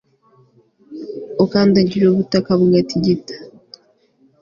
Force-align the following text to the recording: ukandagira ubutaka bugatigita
ukandagira 1.43 2.05
ubutaka 2.09 2.51
bugatigita 2.59 3.33